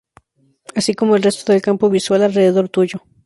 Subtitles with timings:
[0.79, 3.03] Así como el resto del campo visual alrededor tuyo.